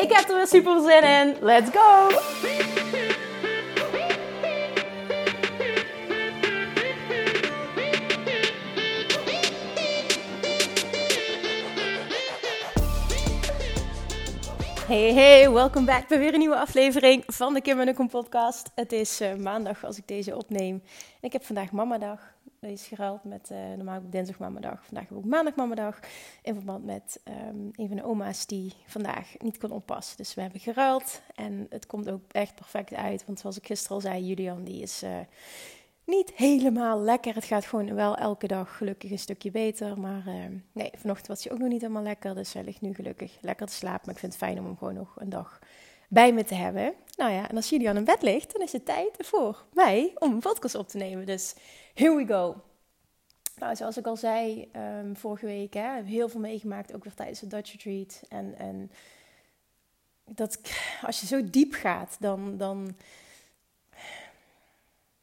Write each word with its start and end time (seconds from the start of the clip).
Ik 0.00 0.12
heb 0.12 0.28
er 0.28 0.36
weer 0.36 0.46
super 0.46 0.80
zin 0.80 1.02
in. 1.02 1.36
Let's 1.40 1.70
go! 1.70 2.08
Hey, 14.86 15.12
hey, 15.12 15.50
welkom 15.50 15.84
back 15.84 16.08
bij 16.08 16.18
weer 16.18 16.32
een 16.32 16.38
nieuwe 16.38 16.56
aflevering 16.56 17.22
van 17.26 17.54
de 17.54 17.60
Kim 17.60 17.80
en 17.80 17.94
Kom 17.94 18.08
podcast. 18.08 18.70
Het 18.74 18.92
is 18.92 19.20
uh, 19.20 19.34
maandag 19.34 19.84
als 19.84 19.98
ik 19.98 20.08
deze 20.08 20.36
opneem. 20.36 20.74
En 20.74 20.82
ik 21.20 21.32
heb 21.32 21.44
vandaag 21.44 21.72
mamadag. 21.72 22.20
Dat 22.60 22.70
is 22.70 22.86
geruild 22.86 23.24
met, 23.24 23.50
uh, 23.52 23.58
normaal 23.76 23.98
op 23.98 24.12
dinsdag 24.12 24.38
mamadag. 24.38 24.84
Vandaag 24.84 25.08
heb 25.08 25.18
ik 25.18 25.24
maandag 25.24 25.54
mamadag. 25.54 25.98
In 26.42 26.54
verband 26.54 26.84
met 26.84 27.20
um, 27.24 27.70
een 27.72 27.88
van 27.88 27.96
de 27.96 28.04
oma's 28.04 28.46
die 28.46 28.72
vandaag 28.86 29.34
niet 29.38 29.58
kon 29.58 29.70
oppassen. 29.70 30.16
Dus 30.16 30.34
we 30.34 30.40
hebben 30.40 30.60
geruild. 30.60 31.22
En 31.34 31.66
het 31.70 31.86
komt 31.86 32.10
ook 32.10 32.32
echt 32.32 32.54
perfect 32.54 32.94
uit. 32.94 33.26
Want 33.26 33.40
zoals 33.40 33.56
ik 33.56 33.66
gisteren 33.66 33.96
al 33.96 34.02
zei, 34.02 34.26
Julian 34.26 34.64
die 34.64 34.82
is... 34.82 35.02
Uh, 35.02 35.18
niet 36.04 36.32
helemaal 36.32 37.00
lekker. 37.00 37.34
Het 37.34 37.44
gaat 37.44 37.64
gewoon 37.64 37.94
wel 37.94 38.16
elke 38.16 38.46
dag 38.46 38.76
gelukkig 38.76 39.10
een 39.10 39.18
stukje 39.18 39.50
beter. 39.50 40.00
Maar 40.00 40.26
uh, 40.26 40.34
nee, 40.72 40.90
vanochtend 40.96 41.26
was 41.26 41.44
hij 41.44 41.52
ook 41.52 41.58
nog 41.58 41.68
niet 41.68 41.80
helemaal 41.80 42.02
lekker. 42.02 42.34
Dus 42.34 42.52
hij 42.52 42.64
ligt 42.64 42.80
nu 42.80 42.94
gelukkig 42.94 43.38
lekker 43.40 43.66
te 43.66 43.72
slapen. 43.72 44.00
Maar 44.04 44.14
ik 44.14 44.20
vind 44.20 44.32
het 44.32 44.42
fijn 44.42 44.58
om 44.58 44.64
hem 44.64 44.76
gewoon 44.76 44.94
nog 44.94 45.14
een 45.16 45.30
dag 45.30 45.58
bij 46.10 46.32
me 46.32 46.44
te 46.44 46.54
hebben. 46.54 46.94
Nou 47.16 47.32
ja, 47.32 47.48
en 47.48 47.56
als 47.56 47.68
jullie 47.68 47.88
aan 47.88 47.96
een 47.96 48.04
bed 48.04 48.22
ligt, 48.22 48.52
dan 48.52 48.62
is 48.62 48.72
het 48.72 48.84
tijd 48.84 49.16
voor 49.18 49.64
mij 49.72 50.12
om 50.18 50.32
een 50.32 50.74
op 50.74 50.88
te 50.88 50.96
nemen. 50.96 51.26
Dus 51.26 51.54
here 51.94 52.16
we 52.16 52.26
go. 52.26 52.56
Nou, 53.56 53.76
zoals 53.76 53.96
ik 53.96 54.06
al 54.06 54.16
zei 54.16 54.70
um, 54.76 55.16
vorige 55.16 55.46
week, 55.46 55.74
hè, 55.74 56.02
heel 56.02 56.28
veel 56.28 56.40
meegemaakt, 56.40 56.94
ook 56.94 57.04
weer 57.04 57.14
tijdens 57.14 57.40
de 57.40 57.46
Dutch 57.46 57.72
Retreat. 57.72 58.22
En, 58.28 58.54
en 58.58 58.90
dat 60.24 60.60
als 61.06 61.20
je 61.20 61.26
zo 61.26 61.50
diep 61.50 61.72
gaat, 61.72 62.16
dan, 62.20 62.56
dan 62.56 62.96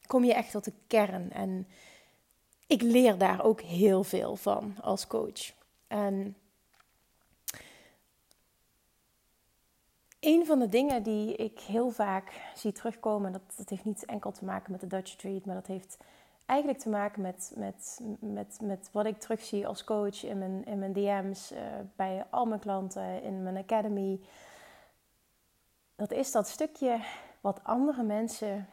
kom 0.06 0.24
je 0.24 0.34
echt 0.34 0.52
tot 0.52 0.64
de 0.64 0.74
kern. 0.88 1.32
En 1.32 1.68
ik 2.68 2.82
leer 2.82 3.18
daar 3.18 3.44
ook 3.44 3.62
heel 3.62 4.04
veel 4.04 4.36
van 4.36 4.76
als 4.82 5.08
coach. 5.08 5.54
En 5.88 6.36
een 10.28 10.46
van 10.46 10.60
de 10.60 10.70
dingen 10.70 11.04
die 11.04 11.36
ik 11.36 11.60
heel 11.60 11.90
vaak 11.90 12.52
zie 12.56 12.72
terugkomen, 12.72 13.32
dat, 13.32 13.42
dat 13.56 13.70
heeft 13.70 13.86
niet 13.86 14.06
enkel 14.06 14.32
te 14.32 14.46
maken 14.46 14.72
met 14.72 14.82
de 14.82 14.88
Dutch 14.88 15.12
Street, 15.12 15.46
maar 15.46 15.56
dat 15.56 15.68
heeft 15.68 15.98
eigenlijk 16.46 16.80
te 16.80 16.90
maken 16.90 17.22
met, 17.22 17.54
met, 17.56 18.00
met, 18.20 18.58
met 18.62 18.90
wat 18.92 19.06
ik 19.06 19.20
terugzie 19.20 19.68
als 19.68 19.84
coach 19.84 20.24
in 20.24 20.38
mijn, 20.38 20.66
in 20.66 20.80
mijn 20.80 20.94
DM's, 20.94 21.52
uh, 21.52 21.60
bij 21.96 22.26
al 22.30 22.46
mijn 22.46 22.60
klanten, 22.60 23.24
in 23.24 23.44
mijn 23.44 23.58
academy. 23.58 24.20
Dat 25.96 26.12
is 26.12 26.32
dat 26.32 26.48
stukje 26.48 27.00
wat 27.42 27.60
andere 27.64 28.04
mensen 28.04 28.68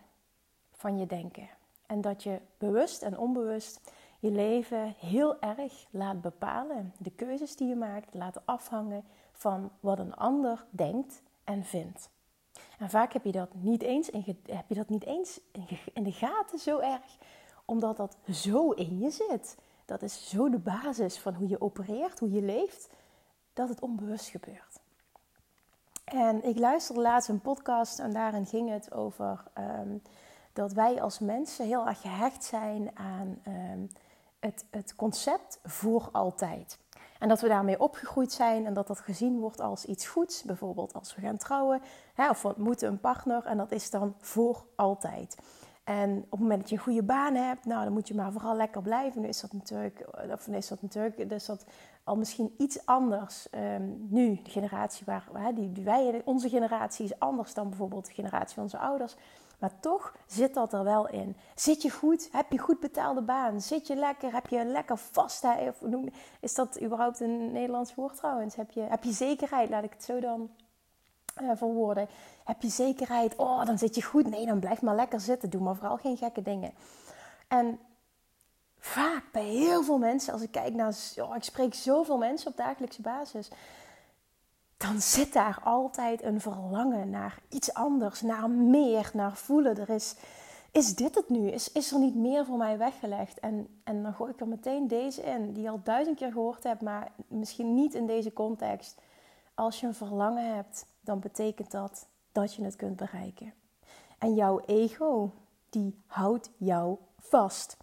van 0.73 0.99
je 0.99 1.07
denken. 1.07 1.49
En 1.87 2.01
dat 2.01 2.23
je 2.23 2.41
bewust 2.59 3.03
en 3.03 3.19
onbewust 3.19 3.81
je 4.19 4.31
leven 4.31 4.95
heel 4.99 5.41
erg 5.41 5.87
laat 5.91 6.21
bepalen. 6.21 6.93
De 6.99 7.11
keuzes 7.11 7.57
die 7.57 7.69
je 7.69 7.77
maakt 7.77 8.15
laten 8.15 8.43
afhangen 8.45 9.05
van 9.33 9.71
wat 9.81 9.99
een 9.99 10.15
ander 10.15 10.65
denkt 10.71 11.23
en 11.45 11.65
vindt. 11.65 12.11
En 12.79 12.91
vaak 12.91 13.13
heb 13.13 13.25
je 13.25 13.33
dat 13.33 13.55
niet 13.55 13.83
eens 13.83 14.11
in, 14.11 14.39
heb 14.47 14.69
je 14.69 14.75
dat 14.75 14.89
niet 14.89 15.05
eens 15.05 15.41
in 15.93 16.03
de 16.03 16.13
gaten 16.13 16.59
zo 16.59 16.79
erg, 16.79 17.19
omdat 17.65 17.97
dat 17.97 18.17
zo 18.31 18.71
in 18.71 18.99
je 18.99 19.11
zit. 19.11 19.57
Dat 19.85 20.03
is 20.03 20.29
zo 20.29 20.49
de 20.51 20.59
basis 20.59 21.19
van 21.19 21.35
hoe 21.35 21.49
je 21.49 21.61
opereert, 21.61 22.19
hoe 22.19 22.31
je 22.31 22.43
leeft, 22.43 22.89
dat 23.53 23.69
het 23.69 23.81
onbewust 23.81 24.29
gebeurt. 24.29 24.81
En 26.05 26.45
ik 26.45 26.59
luisterde 26.59 27.01
laatst 27.01 27.29
een 27.29 27.41
podcast 27.41 27.99
en 27.99 28.13
daarin 28.13 28.47
ging 28.47 28.71
het 28.71 28.93
over 28.93 29.45
um, 29.59 30.03
dat 30.53 30.73
wij 30.73 31.03
als 31.03 31.19
mensen 31.19 31.67
heel 31.67 31.87
erg 31.87 32.01
gehecht 32.01 32.45
zijn 32.45 32.91
aan 32.95 33.43
um, 33.49 33.91
het, 34.39 34.65
het 34.71 34.95
concept 34.97 35.59
voor 35.63 36.09
altijd. 36.13 36.79
En 37.25 37.31
dat 37.31 37.41
we 37.41 37.49
daarmee 37.49 37.81
opgegroeid 37.81 38.33
zijn 38.33 38.67
en 38.67 38.75
dat 38.75 38.87
dat 38.87 39.01
gezien 39.01 39.39
wordt 39.39 39.61
als 39.61 39.85
iets 39.85 40.07
goeds. 40.07 40.43
Bijvoorbeeld 40.43 40.95
als 40.95 41.15
we 41.15 41.21
gaan 41.21 41.37
trouwen 41.37 41.81
hè, 42.15 42.29
of 42.29 42.43
we 42.43 42.49
ontmoeten 42.49 42.89
een 42.89 43.01
partner 43.01 43.45
en 43.45 43.57
dat 43.57 43.73
is 43.73 43.91
dan 43.91 44.15
voor 44.19 44.65
altijd. 44.75 45.37
En 45.85 46.17
op 46.17 46.31
het 46.31 46.41
moment 46.41 46.61
dat 46.61 46.69
je 46.69 46.77
een 46.77 46.83
goede 46.83 47.03
baan 47.03 47.35
hebt, 47.35 47.65
nou, 47.65 47.85
dan 47.85 47.93
moet 47.93 48.09
je 48.09 48.15
maar 48.15 48.33
vooral 48.33 48.57
lekker 48.57 48.83
blijven. 48.83 49.21
Nu 49.21 49.29
is 49.29 49.41
dat 49.41 49.53
natuurlijk, 49.53 50.07
of 50.33 50.47
is 50.47 50.69
dat 50.69 50.83
natuurlijk 50.83 51.29
dus 51.29 51.47
dat 51.47 51.65
al 52.05 52.17
misschien 52.17 52.55
iets 52.59 52.87
anders. 52.87 53.49
Um, 53.55 54.07
nu, 54.11 54.41
de 54.43 54.51
generatie 54.51 55.07
waar, 55.07 55.55
die, 55.55 55.73
die 55.73 55.85
wij, 55.85 56.23
onze 56.25 56.49
generatie 56.49 57.05
is 57.05 57.19
anders 57.19 57.55
dan 57.55 57.69
bijvoorbeeld 57.69 58.07
de 58.07 58.15
generatie 58.15 58.55
van 58.55 58.63
onze 58.63 58.79
ouders. 58.79 59.17
Maar 59.65 59.81
toch 59.81 60.15
zit 60.27 60.55
dat 60.55 60.73
er 60.73 60.85
wel 60.85 61.09
in. 61.09 61.37
Zit 61.55 61.83
je 61.83 61.91
goed? 61.91 62.29
Heb 62.33 62.53
je 62.53 62.59
goed 62.59 62.81
betaalde 62.81 63.23
baan? 63.23 63.61
Zit 63.61 63.87
je 63.87 63.97
lekker? 63.97 64.33
Heb 64.33 64.47
je 64.47 64.65
lekker 64.65 64.97
vast? 64.97 65.45
Is 66.41 66.55
dat 66.55 66.83
überhaupt 66.83 67.21
een 67.21 67.53
Nederlands 67.53 67.95
woord 67.95 68.17
trouwens? 68.17 68.55
Heb 68.55 68.71
je, 68.71 68.81
heb 68.81 69.05
je 69.05 69.13
zekerheid? 69.13 69.71
Laat 69.71 69.85
ik 69.85 69.93
het 69.93 70.05
zo 70.05 70.21
dan 70.21 70.51
uh, 71.43 71.51
verwoorden. 71.55 72.09
Heb 72.45 72.63
je 72.63 72.69
zekerheid? 72.69 73.37
Oh, 73.37 73.65
dan 73.67 73.79
zit 73.79 73.95
je 73.95 74.03
goed. 74.03 74.31
Nee, 74.31 74.47
dan 74.47 74.59
blijf 74.59 74.83
maar 74.83 74.95
lekker 74.95 75.21
zitten. 75.21 75.51
Doe 75.51 75.61
maar 75.61 75.77
vooral 75.77 75.97
geen 75.97 76.17
gekke 76.17 76.43
dingen. 76.43 76.73
En 77.49 77.79
vaak 78.79 79.25
bij 79.33 79.45
heel 79.45 79.83
veel 79.83 79.99
mensen, 79.99 80.33
als 80.33 80.43
ik 80.43 80.51
kijk 80.51 80.75
naar, 80.75 80.95
oh, 81.17 81.37
ik 81.37 81.45
spreek 81.45 81.75
zoveel 81.75 82.19
mensen 82.19 82.51
op 82.51 82.57
dagelijkse 82.57 83.03
basis 83.03 83.51
dan 84.77 85.01
zit 85.01 85.33
daar 85.33 85.61
altijd 85.65 86.23
een 86.23 86.41
verlangen 86.41 87.11
naar 87.11 87.39
iets 87.49 87.75
anders, 87.75 88.21
naar 88.21 88.51
meer, 88.51 89.11
naar 89.13 89.37
voelen. 89.37 89.79
Er 89.79 89.91
is, 89.91 90.17
is 90.71 90.95
dit 90.95 91.15
het 91.15 91.29
nu? 91.29 91.51
Is, 91.51 91.73
is 91.73 91.93
er 91.93 91.99
niet 91.99 92.15
meer 92.15 92.45
voor 92.45 92.57
mij 92.57 92.79
weggelegd? 92.79 93.41
En, 93.41 93.81
en 93.85 94.03
dan 94.03 94.15
gooi 94.15 94.33
ik 94.33 94.41
er 94.41 94.49
meteen 94.49 94.89
deze 94.89 95.23
in, 95.23 95.53
die 95.53 95.63
je 95.63 95.71
al 95.71 95.81
duizend 95.85 96.17
keer 96.17 96.33
gehoord 96.33 96.63
hebt, 96.63 96.83
maar 96.83 97.13
misschien 97.29 97.75
niet 97.75 97.95
in 97.95 98.07
deze 98.07 98.33
context. 98.33 99.01
Als 99.55 99.81
je 99.81 99.87
een 99.87 99.95
verlangen 99.95 100.55
hebt, 100.55 100.87
dan 101.01 101.21
betekent 101.21 101.71
dat 101.71 102.09
dat 102.33 102.55
je 102.55 102.65
het 102.65 102.77
kunt 102.77 102.97
bereiken. 102.97 103.55
En 104.19 104.35
jouw 104.35 104.61
ego, 104.61 105.33
die 105.71 106.03
houdt 106.07 106.51
jou 106.57 106.99
vast. 107.19 107.77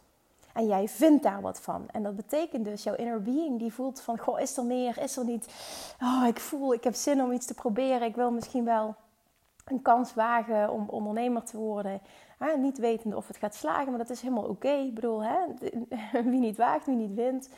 En 0.54 0.68
jij 0.68 0.88
vindt 0.88 1.24
daar 1.24 1.42
wat 1.42 1.62
van. 1.62 1.90
En 1.92 2.04
dat 2.04 2.16
betekent 2.16 2.66
dus, 2.66 2.84
jouw 2.84 2.96
inner 2.96 3.22
being 3.22 3.60
die 3.60 3.74
voelt 3.74 4.02
van... 4.02 4.18
Goh, 4.18 4.40
is 4.40 4.58
er 4.58 4.66
meer? 4.66 4.98
Is 4.98 5.18
er 5.18 5.26
niet? 5.26 5.48
Oh, 6.02 6.24
ik 6.28 6.40
voel, 6.40 6.74
ik 6.74 6.84
heb 6.84 6.96
zin 6.96 7.22
om 7.24 7.32
iets 7.32 7.46
te 7.46 7.54
proberen. 7.54 8.08
Ik 8.08 8.16
wil 8.16 8.32
misschien 8.32 8.66
wel 8.66 8.96
een 9.66 9.82
kans 9.82 10.14
wagen 10.14 10.70
om 10.70 10.90
ondernemer 10.90 11.44
te 11.44 11.58
worden. 11.58 12.02
niet 12.58 12.78
wetende 12.78 13.16
of 13.16 13.28
het 13.28 13.38
gaat 13.38 13.56
slagen, 13.56 13.90
maar 13.90 13.98
dat 13.98 14.10
is 14.10 14.22
helemaal 14.22 14.44
oké. 14.44 14.72
Ik 14.72 14.94
bedoel, 14.94 15.24
hè? 15.24 15.38
wie 16.32 16.40
niet 16.40 16.58
waagt, 16.58 16.86
wie 16.86 16.96
niet 16.96 17.14
wint. 17.14 17.50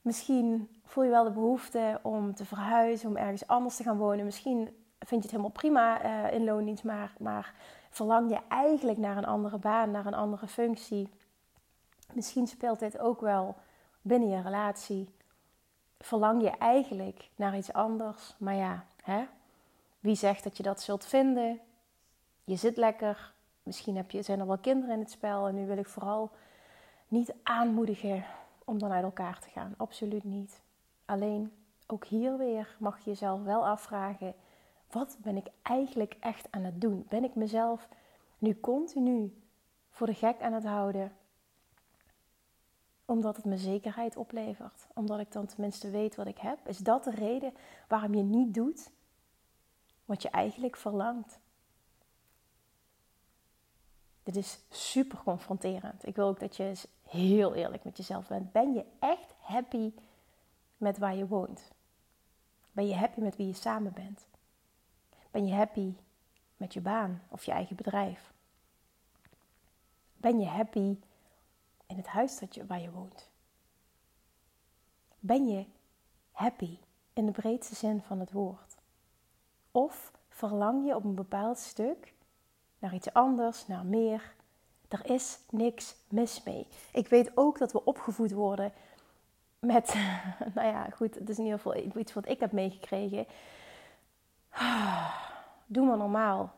Misschien 0.00 0.68
voel 0.84 1.04
je 1.04 1.10
wel 1.10 1.24
de 1.24 1.30
behoefte 1.30 1.98
om 2.02 2.34
te 2.34 2.44
verhuizen, 2.44 3.08
om 3.08 3.16
ergens 3.16 3.46
anders 3.46 3.76
te 3.76 3.82
gaan 3.82 3.98
wonen. 3.98 4.24
Misschien 4.24 4.68
vind 4.98 5.08
je 5.08 5.16
het 5.16 5.30
helemaal 5.30 5.50
prima 5.50 6.04
uh, 6.04 6.32
in 6.32 6.44
loondienst, 6.44 6.84
maar, 6.84 7.12
maar 7.18 7.54
verlang 7.90 8.30
je 8.30 8.38
eigenlijk 8.48 8.98
naar 8.98 9.16
een 9.16 9.26
andere 9.26 9.58
baan, 9.58 9.90
naar 9.90 10.06
een 10.06 10.14
andere 10.14 10.46
functie 10.46 11.08
Misschien 12.12 12.46
speelt 12.46 12.78
dit 12.78 12.98
ook 12.98 13.20
wel 13.20 13.56
binnen 14.02 14.28
je 14.28 14.42
relatie. 14.42 15.08
Verlang 15.98 16.42
je 16.42 16.50
eigenlijk 16.50 17.30
naar 17.36 17.56
iets 17.56 17.72
anders, 17.72 18.34
maar 18.38 18.54
ja, 18.54 18.84
hè? 19.02 19.26
wie 20.00 20.14
zegt 20.14 20.44
dat 20.44 20.56
je 20.56 20.62
dat 20.62 20.80
zult 20.80 21.06
vinden? 21.06 21.60
Je 22.44 22.56
zit 22.56 22.76
lekker, 22.76 23.32
misschien 23.62 23.96
heb 23.96 24.10
je, 24.10 24.22
zijn 24.22 24.40
er 24.40 24.46
wel 24.46 24.58
kinderen 24.58 24.94
in 24.94 25.00
het 25.00 25.10
spel 25.10 25.46
en 25.48 25.54
nu 25.54 25.66
wil 25.66 25.78
ik 25.78 25.88
vooral 25.88 26.30
niet 27.08 27.34
aanmoedigen 27.42 28.24
om 28.64 28.78
dan 28.78 28.92
uit 28.92 29.04
elkaar 29.04 29.38
te 29.40 29.48
gaan. 29.48 29.74
Absoluut 29.76 30.24
niet. 30.24 30.60
Alleen 31.04 31.52
ook 31.86 32.04
hier 32.04 32.38
weer 32.38 32.76
mag 32.78 32.98
je 32.98 33.10
jezelf 33.10 33.42
wel 33.42 33.66
afvragen: 33.66 34.34
wat 34.90 35.16
ben 35.20 35.36
ik 35.36 35.46
eigenlijk 35.62 36.16
echt 36.20 36.46
aan 36.50 36.62
het 36.62 36.80
doen? 36.80 37.06
Ben 37.08 37.24
ik 37.24 37.34
mezelf 37.34 37.88
nu 38.38 38.60
continu 38.60 39.42
voor 39.90 40.06
de 40.06 40.14
gek 40.14 40.40
aan 40.40 40.52
het 40.52 40.64
houden? 40.64 41.12
Omdat 43.06 43.36
het 43.36 43.44
me 43.44 43.58
zekerheid 43.58 44.16
oplevert. 44.16 44.86
Omdat 44.94 45.20
ik 45.20 45.32
dan 45.32 45.46
tenminste 45.46 45.90
weet 45.90 46.16
wat 46.16 46.26
ik 46.26 46.38
heb. 46.38 46.68
Is 46.68 46.78
dat 46.78 47.04
de 47.04 47.10
reden 47.10 47.52
waarom 47.88 48.14
je 48.14 48.22
niet 48.22 48.54
doet 48.54 48.90
wat 50.04 50.22
je 50.22 50.30
eigenlijk 50.30 50.76
verlangt. 50.76 51.38
Dit 54.22 54.36
is 54.36 54.58
super 54.70 55.18
confronterend. 55.18 56.06
Ik 56.06 56.16
wil 56.16 56.28
ook 56.28 56.40
dat 56.40 56.56
je 56.56 56.62
eens 56.62 56.86
heel 57.02 57.54
eerlijk 57.54 57.84
met 57.84 57.96
jezelf 57.96 58.28
bent. 58.28 58.52
Ben 58.52 58.72
je 58.72 58.84
echt 58.98 59.34
happy 59.38 59.92
met 60.76 60.98
waar 60.98 61.16
je 61.16 61.26
woont? 61.26 61.72
Ben 62.72 62.86
je 62.86 62.94
happy 62.94 63.20
met 63.20 63.36
wie 63.36 63.46
je 63.46 63.52
samen 63.52 63.92
bent? 63.92 64.26
Ben 65.30 65.46
je 65.46 65.54
happy 65.54 65.94
met 66.56 66.72
je 66.72 66.80
baan 66.80 67.22
of 67.28 67.44
je 67.44 67.52
eigen 67.52 67.76
bedrijf? 67.76 68.32
Ben 70.16 70.38
je 70.38 70.46
happy 70.46 70.98
in 71.86 71.96
het 71.96 72.06
huis 72.06 72.38
dat 72.38 72.54
je, 72.54 72.66
waar 72.66 72.80
je 72.80 72.90
woont? 72.90 73.28
Ben 75.18 75.48
je 75.48 75.64
happy 76.30 76.78
in 77.12 77.26
de 77.26 77.32
breedste 77.32 77.74
zin 77.74 78.02
van 78.02 78.20
het 78.20 78.32
woord? 78.32 78.76
Of 79.70 80.12
verlang 80.28 80.86
je 80.86 80.94
op 80.94 81.04
een 81.04 81.14
bepaald 81.14 81.58
stuk 81.58 82.14
naar 82.78 82.94
iets 82.94 83.12
anders, 83.12 83.66
naar 83.66 83.84
meer? 83.84 84.34
Er 84.88 85.10
is 85.10 85.38
niks 85.50 85.96
mis 86.08 86.42
mee. 86.42 86.66
Ik 86.92 87.08
weet 87.08 87.36
ook 87.36 87.58
dat 87.58 87.72
we 87.72 87.84
opgevoed 87.84 88.32
worden 88.32 88.72
met, 89.58 89.94
nou 90.54 90.66
ja, 90.66 90.90
goed, 90.90 91.14
het 91.14 91.28
is 91.28 91.38
in 91.38 91.44
ieder 91.44 91.58
geval 91.58 91.98
iets 91.98 92.12
wat 92.12 92.28
ik 92.28 92.40
heb 92.40 92.52
meegekregen. 92.52 93.26
Doe 95.66 95.86
maar 95.86 95.96
normaal. 95.96 96.54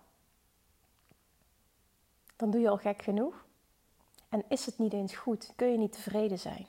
Dan 2.37 2.51
doe 2.51 2.61
je 2.61 2.69
al 2.69 2.77
gek 2.77 3.03
genoeg. 3.03 3.47
En 4.29 4.45
is 4.49 4.67
het 4.67 4.79
niet 4.79 4.93
eens 4.93 5.15
goed? 5.15 5.53
Kun 5.57 5.69
je 5.69 5.79
niet 5.79 5.93
tevreden 5.93 6.39
zijn? 6.39 6.67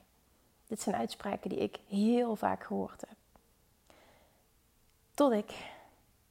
Dit 0.68 0.82
zijn 0.82 0.96
uitspraken 0.96 1.50
die 1.50 1.60
ik 1.60 1.80
heel 1.88 2.36
vaak 2.36 2.64
gehoord 2.64 3.02
heb. 3.08 3.18
Tot 5.14 5.32
ik 5.32 5.72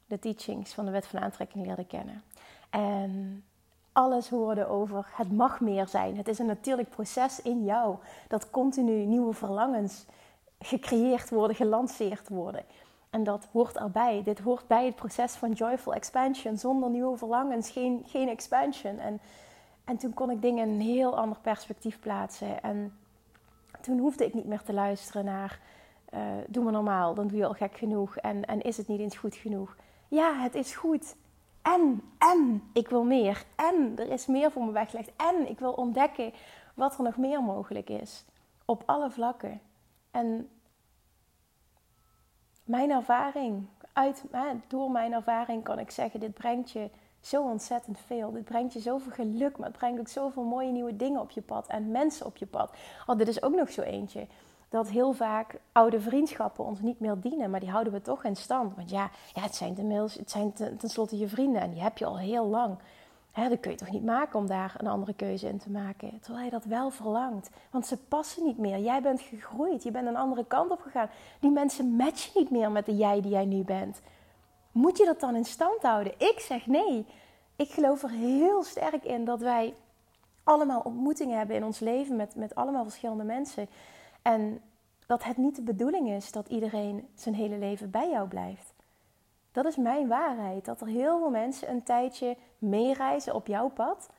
de 0.07 0.19
teachings 0.19 0.73
van 0.73 0.85
de 0.85 0.91
wet 0.91 1.07
van 1.07 1.21
aantrekking 1.21 1.67
leerde 1.67 1.87
kennen. 1.87 2.23
En 2.71 3.45
alles 3.93 4.29
hoorde 4.29 4.67
over 4.67 5.07
het 5.11 5.33
mag 5.33 5.61
meer 5.61 5.89
zijn. 5.89 6.17
Het 6.17 6.29
is 6.29 6.39
een 6.39 6.47
natuurlijk 6.47 6.91
proces 6.91 7.43
in 7.43 7.65
jou 7.65 7.97
dat 8.29 8.51
continu 8.51 9.05
nieuwe 9.05 9.35
verlangens 9.35 10.05
gecreëerd 10.61 11.31
worden, 11.31 11.57
gelanceerd 11.57 12.29
worden. 12.29 12.65
En 13.11 13.25
dat 13.25 13.47
hoort 13.53 13.77
erbij. 13.77 14.23
Dit 14.25 14.39
hoort 14.39 14.67
bij 14.67 14.87
het 14.87 14.95
proces 14.95 15.33
van 15.33 15.53
joyful 15.53 15.95
expansion. 15.95 16.59
Zonder 16.59 16.91
nieuwe 16.91 17.17
verlangens 17.17 17.71
geen, 17.71 18.05
geen 18.07 18.29
expansion. 18.29 18.99
En, 18.99 19.21
en 19.89 19.97
toen 19.97 20.15
kon 20.15 20.31
ik 20.31 20.43
dingen 20.43 20.69
in 20.69 20.75
een 20.75 20.81
heel 20.81 21.17
ander 21.17 21.39
perspectief 21.39 22.01
plaatsen. 22.01 22.63
En 22.63 22.99
toen 23.81 23.99
hoefde 23.99 24.25
ik 24.25 24.35
niet 24.35 24.47
meer 24.47 24.63
te 24.63 24.73
luisteren 24.73 25.25
naar... 25.25 25.61
Uh, 26.15 26.21
doe 26.47 26.65
maar 26.65 26.73
normaal, 26.73 27.15
dan 27.15 27.29
doe 27.29 27.39
je 27.39 27.47
al 27.47 27.53
gek 27.53 27.77
genoeg. 27.77 28.17
En, 28.17 28.45
en 28.45 28.61
is 28.61 28.77
het 28.77 28.89
niet 28.89 29.01
eens 29.01 29.17
goed 29.17 29.35
genoeg? 29.35 29.77
Ja, 30.09 30.41
het 30.41 30.55
is 30.55 30.75
goed. 30.75 31.17
En, 31.63 32.03
en, 32.19 32.63
ik 32.73 32.89
wil 32.89 33.05
meer. 33.05 33.45
En, 33.57 33.93
er 33.97 34.09
is 34.09 34.27
meer 34.27 34.51
voor 34.51 34.65
me 34.65 34.73
weggelegd. 34.73 35.11
En, 35.17 35.49
ik 35.49 35.59
wil 35.59 35.73
ontdekken 35.73 36.33
wat 36.75 36.99
er 36.99 37.05
nog 37.05 37.17
meer 37.17 37.43
mogelijk 37.43 37.91
is. 37.91 38.25
Op 38.65 38.83
alle 38.87 39.11
vlakken. 39.11 39.61
En 40.11 40.49
mijn 42.65 42.91
ervaring, 42.91 43.67
uit, 43.93 44.25
door 44.69 44.91
mijn 44.91 45.13
ervaring 45.13 45.65
kan 45.65 45.79
ik 45.79 45.91
zeggen, 45.91 46.21
dit 46.21 46.35
brengt 46.35 46.71
je 46.71 46.91
zo 47.21 47.43
ontzettend 47.43 47.99
veel. 48.07 48.33
Dit 48.33 48.45
brengt 48.45 48.73
je 48.73 48.81
zoveel 48.81 49.13
geluk, 49.13 49.59
maar 49.59 49.69
het 49.69 49.79
brengt 49.79 50.01
ook 50.01 50.09
zoveel 50.09 50.43
mooie 50.43 50.73
nieuwe 50.73 50.97
dingen 50.97 51.21
op 51.21 51.31
je 51.31 51.43
pad 51.43 51.67
en 51.67 51.91
mensen 51.91 52.27
op 52.27 52.37
je 52.37 52.47
pad. 52.47 52.73
Oh, 53.07 53.19
dit 53.19 53.29
is 53.29 53.43
ook 53.43 53.55
nog 53.55 53.71
zo 53.71 53.81
eentje. 53.81 54.27
Dat 54.69 54.89
heel 54.89 55.13
vaak 55.13 55.61
oude 55.73 56.01
vriendschappen 56.01 56.65
ons 56.65 56.81
niet 56.81 57.01
meer 57.01 57.21
dienen, 57.21 57.51
maar 57.51 57.61
die 57.61 57.71
houden 57.71 57.93
we 57.93 58.03
toch 58.03 58.25
in 58.25 58.37
stand. 58.37 58.75
Want 58.75 58.91
ja, 58.91 59.11
ja 59.35 59.43
het 59.43 59.55
zijn 59.55 59.91
het 59.91 60.31
zijn 60.31 60.53
tenslotte 60.53 61.19
je 61.19 61.29
vrienden 61.29 61.63
en 61.63 61.71
die 61.71 61.83
heb 61.83 61.99
je 61.99 62.05
al 62.05 62.19
heel 62.19 62.47
lang. 62.47 62.79
Hè, 63.33 63.49
dat 63.49 63.61
kun 63.61 63.71
je 63.71 63.77
toch 63.77 63.91
niet 63.91 64.05
maken 64.05 64.39
om 64.39 64.47
daar 64.47 64.75
een 64.79 64.87
andere 64.87 65.15
keuze 65.15 65.49
in 65.49 65.59
te 65.59 65.71
maken. 65.71 66.21
Terwijl 66.21 66.45
je 66.45 66.51
dat 66.51 66.65
wel 66.65 66.91
verlangt. 66.91 67.51
Want 67.71 67.87
ze 67.87 67.97
passen 67.97 68.45
niet 68.45 68.59
meer. 68.59 68.79
Jij 68.79 69.03
bent 69.03 69.21
gegroeid. 69.21 69.83
Je 69.83 69.91
bent 69.91 70.07
een 70.07 70.17
andere 70.17 70.45
kant 70.45 70.71
op 70.71 70.81
gegaan. 70.81 71.09
Die 71.41 71.51
mensen 71.51 71.97
matchen 71.97 72.31
niet 72.35 72.51
meer 72.51 72.71
met 72.71 72.87
de 72.87 72.97
jij 72.97 73.21
die 73.21 73.31
jij 73.31 73.45
nu 73.45 73.63
bent. 73.63 74.01
Moet 74.73 74.99
je 74.99 75.05
dat 75.05 75.21
dan 75.21 75.37
in 75.37 75.45
stand 75.45 75.83
houden? 75.83 76.13
Ik 76.19 76.41
zeg 76.41 76.67
nee. 76.67 77.07
Ik 77.57 77.71
geloof 77.71 78.03
er 78.03 78.11
heel 78.11 78.63
sterk 78.63 79.05
in 79.05 79.25
dat 79.25 79.41
wij 79.41 79.75
allemaal 80.45 80.81
ontmoetingen 80.81 81.39
hebben 81.39 81.57
in 81.57 81.65
ons 81.65 81.79
leven 81.79 82.17
met, 82.17 82.35
met 82.35 82.55
allemaal 82.55 82.85
verschillende 82.85 83.25
mensen. 83.25 83.69
En 84.23 84.61
dat 85.07 85.25
het 85.25 85.37
niet 85.37 85.57
de 85.57 85.63
bedoeling 85.63 86.09
is 86.11 86.33
dat 86.33 86.49
iedereen 86.49 87.09
zijn 87.15 87.35
hele 87.35 87.59
leven 87.59 87.91
bij 87.91 88.11
jou 88.11 88.29
blijft. 88.29 88.73
Dat 89.53 89.65
is 89.65 89.77
mijn 89.77 90.09
waarheid. 90.09 90.65
Dat 90.65 90.81
er 90.81 90.87
heel 90.87 91.19
veel 91.19 91.31
mensen 91.31 91.71
een 91.71 91.83
tijdje 91.83 92.37
meereizen 92.59 93.35
op 93.35 93.47
jouw 93.47 93.69
pad. 93.69 94.11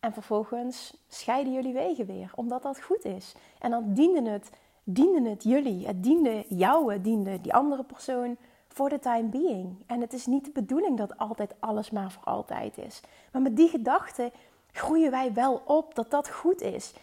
En 0.00 0.12
vervolgens 0.12 0.96
scheiden 1.08 1.52
jullie 1.52 1.72
wegen 1.72 2.06
weer. 2.06 2.32
Omdat 2.34 2.62
dat 2.62 2.82
goed 2.82 3.04
is. 3.04 3.34
En 3.58 3.70
dan 3.70 3.94
diende 3.94 4.30
het, 4.30 4.50
diende 4.84 5.30
het 5.30 5.42
jullie. 5.42 5.86
Het 5.86 6.02
diende 6.02 6.44
jou. 6.48 7.00
Diende 7.00 7.40
die 7.40 7.54
andere 7.54 7.82
persoon. 7.82 8.36
For 8.72 8.88
the 8.88 8.98
time 8.98 9.28
being. 9.28 9.82
En 9.86 10.00
het 10.00 10.12
is 10.12 10.26
niet 10.26 10.44
de 10.44 10.50
bedoeling 10.50 10.98
dat 10.98 11.18
altijd 11.18 11.54
alles 11.58 11.90
maar 11.90 12.10
voor 12.10 12.24
altijd 12.24 12.78
is. 12.78 13.00
Maar 13.32 13.42
met 13.42 13.56
die 13.56 13.68
gedachte 13.68 14.32
groeien 14.72 15.10
wij 15.10 15.32
wel 15.32 15.62
op 15.64 15.94
dat 15.94 16.10
dat 16.10 16.30
goed 16.30 16.60
is. 16.60 16.94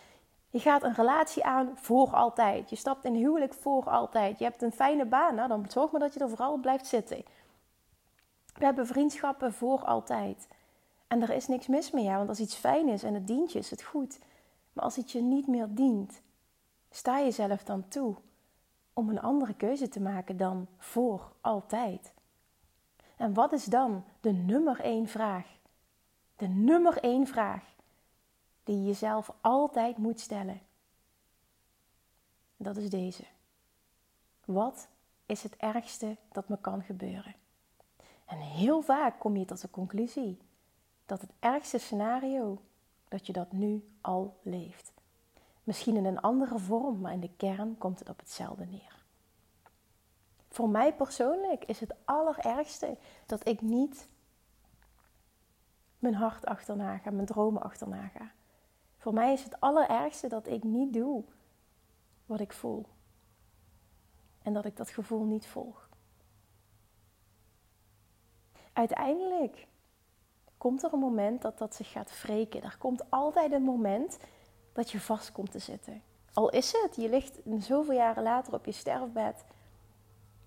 Je 0.50 0.60
gaat 0.60 0.84
een 0.84 0.94
relatie 0.94 1.44
aan 1.44 1.72
voor 1.76 2.16
altijd. 2.16 2.70
Je 2.70 2.76
stapt 2.76 3.06
in 3.06 3.14
huwelijk 3.14 3.54
voor 3.54 3.90
altijd. 3.90 4.40
Je 4.40 4.46
hebt 4.46 4.62
een 4.62 4.72
fijne 4.72 5.06
baan. 5.06 5.36
Nou, 5.36 5.48
dan 5.48 5.66
zorg 5.70 5.92
maar 5.92 6.00
dat 6.00 6.14
je 6.14 6.20
er 6.20 6.30
vooral 6.30 6.58
blijft 6.58 6.88
zitten. 6.88 7.24
We 8.54 8.66
hebben 8.66 8.88
vriendschappen 8.88 9.54
voor 9.54 9.86
altijd. 9.86 10.48
En 11.08 11.22
er 11.22 11.30
is 11.30 11.48
niks 11.48 11.68
mis 11.68 11.92
mee, 11.92 12.04
ja, 12.04 12.18
want 12.18 12.30
als 12.30 12.40
iets 12.40 12.56
fijn 12.56 12.88
is 12.88 13.04
en 13.04 13.14
het 13.14 13.28
dient 13.28 13.52
je, 13.52 13.60
is 13.60 13.70
het 13.70 13.84
goed. 13.84 14.20
Maar 14.74 14.84
als 14.84 14.96
het 14.96 15.12
je 15.12 15.22
niet 15.22 15.48
meer 15.48 15.68
dient, 15.70 16.22
sta 16.90 17.18
je 17.18 17.32
zelf 17.32 17.64
dan 17.64 17.88
toe 17.88 18.16
om 19.00 19.10
een 19.10 19.22
andere 19.22 19.54
keuze 19.54 19.88
te 19.88 20.02
maken 20.02 20.38
dan 20.38 20.68
voor 20.78 21.32
altijd. 21.42 22.14
En 23.16 23.34
wat 23.34 23.52
is 23.52 23.66
dan 23.66 24.04
de 24.20 24.32
nummer 24.32 24.80
één 24.80 25.08
vraag? 25.08 25.46
De 26.36 26.48
nummer 26.48 26.98
één 26.98 27.28
vraag 27.28 27.64
die 28.64 28.78
je 28.78 28.86
jezelf 28.86 29.34
altijd 29.42 29.98
moet 29.98 30.20
stellen. 30.20 30.62
Dat 32.58 32.78
is 32.78 32.90
deze. 32.90 33.24
Wat 34.46 34.88
is 35.26 35.44
het 35.44 35.56
ergste 35.56 36.18
dat 36.32 36.50
me 36.50 36.58
kan 36.62 36.82
gebeuren? 36.84 37.36
En 38.26 38.38
heel 38.38 38.82
vaak 38.82 39.20
kom 39.20 39.38
je 39.38 39.46
tot 39.46 39.62
de 39.62 39.70
conclusie 39.70 40.40
dat 41.06 41.22
het 41.22 41.32
ergste 41.40 41.78
scenario, 41.78 42.62
dat 43.08 43.28
je 43.28 43.34
dat 43.34 43.52
nu 43.52 43.90
al 44.02 44.40
leeft. 44.42 44.92
Misschien 45.70 45.96
in 45.96 46.06
een 46.06 46.22
andere 46.22 46.60
vorm, 46.60 47.00
maar 47.00 47.14
in 47.14 47.20
de 47.20 47.36
kern 47.38 47.78
komt 47.78 48.00
het 48.00 48.10
op 48.10 48.20
hetzelfde 48.20 48.66
neer. 48.66 49.04
Voor 50.50 50.70
mij 50.70 50.94
persoonlijk 50.94 51.66
is 51.66 51.80
het 51.80 51.94
allerergste 52.06 52.98
dat 53.26 53.48
ik 53.48 53.62
niet 53.62 54.08
mijn 56.00 56.14
hart 56.14 56.46
achterna 56.46 56.98
ga, 56.98 57.12
mijn 57.12 57.26
dromen 57.26 57.62
achterna 57.62 58.08
ga. 58.08 58.32
Voor 58.98 59.14
mij 59.14 59.34
is 59.34 59.44
het 59.44 59.60
allerergste 59.60 60.28
dat 60.28 60.48
ik 60.48 60.64
niet 60.64 60.94
doe 60.94 61.24
wat 62.26 62.40
ik 62.40 62.54
voel. 62.54 62.86
En 64.42 64.54
dat 64.54 64.66
ik 64.66 64.78
dat 64.78 64.90
gevoel 64.90 65.24
niet 65.24 65.48
volg 65.48 65.90
uiteindelijk 68.80 69.68
komt 70.58 70.84
er 70.84 70.94
een 70.94 71.00
moment 71.00 71.42
dat 71.42 71.58
dat 71.58 71.76
zich 71.76 71.92
gaat 71.92 72.22
wreken. 72.22 72.64
Er 72.64 72.76
komt 72.78 73.12
altijd 73.12 73.52
een 73.52 73.64
moment 73.64 74.18
dat 74.80 74.92
je 74.92 75.00
vast 75.00 75.32
komt 75.32 75.52
te 75.52 75.60
zitten. 75.60 76.02
Al 76.34 76.50
is 76.50 76.72
het, 76.72 76.96
je 76.96 77.10
ligt 77.10 77.40
zoveel 77.60 77.94
jaren 77.94 78.24
later 78.24 78.54
op 78.54 78.66
je 78.66 78.72
sterfbed 78.72 79.46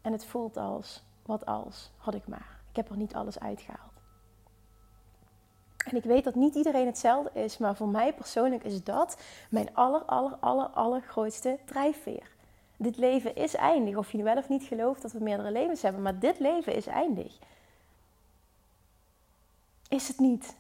en 0.00 0.12
het 0.12 0.24
voelt 0.24 0.56
als, 0.56 1.02
wat 1.22 1.46
als, 1.46 1.90
had 1.96 2.14
ik 2.14 2.26
maar. 2.26 2.60
Ik 2.70 2.76
heb 2.76 2.90
er 2.90 2.96
niet 2.96 3.14
alles 3.14 3.38
uitgehaald. 3.40 3.92
En 5.76 5.96
ik 5.96 6.04
weet 6.04 6.24
dat 6.24 6.34
niet 6.34 6.54
iedereen 6.54 6.86
hetzelfde 6.86 7.40
is, 7.40 7.58
maar 7.58 7.76
voor 7.76 7.88
mij 7.88 8.14
persoonlijk 8.14 8.64
is 8.64 8.84
dat 8.84 9.16
mijn 9.50 9.74
aller, 9.74 10.02
aller, 10.02 10.36
aller, 10.40 10.66
allergrootste 10.66 11.58
drijfveer. 11.64 12.30
Dit 12.76 12.96
leven 12.96 13.34
is 13.34 13.54
eindig. 13.54 13.96
Of 13.96 14.10
je 14.10 14.16
nu 14.16 14.24
wel 14.24 14.36
of 14.36 14.48
niet 14.48 14.62
gelooft 14.62 15.02
dat 15.02 15.12
we 15.12 15.20
meerdere 15.20 15.50
levens 15.50 15.82
hebben, 15.82 16.02
maar 16.02 16.18
dit 16.18 16.38
leven 16.38 16.74
is 16.74 16.86
eindig. 16.86 17.38
Is 19.88 20.08
het 20.08 20.18
niet 20.18 20.56